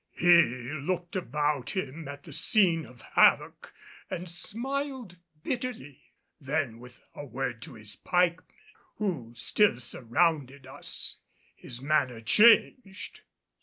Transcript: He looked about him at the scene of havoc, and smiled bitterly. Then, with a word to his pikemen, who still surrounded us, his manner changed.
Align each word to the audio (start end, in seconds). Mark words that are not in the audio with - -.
He 0.17 0.71
looked 0.81 1.15
about 1.15 1.75
him 1.77 2.07
at 2.07 2.23
the 2.23 2.33
scene 2.33 2.87
of 2.87 3.03
havoc, 3.13 3.71
and 4.09 4.27
smiled 4.27 5.17
bitterly. 5.43 6.01
Then, 6.39 6.79
with 6.79 7.01
a 7.13 7.23
word 7.23 7.61
to 7.61 7.75
his 7.75 7.97
pikemen, 7.97 8.47
who 8.95 9.33
still 9.35 9.79
surrounded 9.79 10.65
us, 10.65 11.19
his 11.55 11.83
manner 11.83 12.19
changed. 12.19 13.21